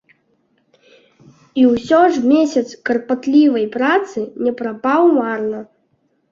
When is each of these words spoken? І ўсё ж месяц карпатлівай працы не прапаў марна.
І 1.63 1.65
ўсё 1.73 1.99
ж 2.15 2.23
месяц 2.33 2.65
карпатлівай 2.91 3.69
працы 3.79 4.19
не 4.47 4.57
прапаў 4.65 5.01
марна. 5.23 5.59